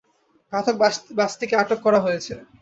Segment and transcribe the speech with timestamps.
[0.53, 0.75] ঘাতক
[1.17, 2.33] বাসটিকে আটক করা হয়েছে।